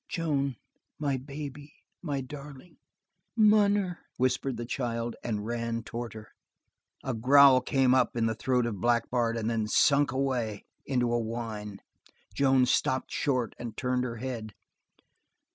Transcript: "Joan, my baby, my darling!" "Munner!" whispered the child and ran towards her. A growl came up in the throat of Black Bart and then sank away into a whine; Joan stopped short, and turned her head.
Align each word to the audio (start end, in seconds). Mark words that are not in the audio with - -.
"Joan, 0.09 0.55
my 0.97 1.15
baby, 1.17 1.75
my 2.01 2.21
darling!" 2.21 2.77
"Munner!" 3.35 3.99
whispered 4.17 4.57
the 4.57 4.65
child 4.65 5.15
and 5.23 5.45
ran 5.45 5.83
towards 5.83 6.15
her. 6.15 6.29
A 7.03 7.13
growl 7.13 7.61
came 7.61 7.93
up 7.93 8.15
in 8.15 8.25
the 8.25 8.33
throat 8.33 8.65
of 8.65 8.81
Black 8.81 9.11
Bart 9.11 9.37
and 9.37 9.47
then 9.47 9.67
sank 9.67 10.11
away 10.11 10.65
into 10.87 11.13
a 11.13 11.19
whine; 11.19 11.81
Joan 12.33 12.65
stopped 12.65 13.11
short, 13.11 13.53
and 13.59 13.77
turned 13.77 14.03
her 14.03 14.15
head. 14.17 14.55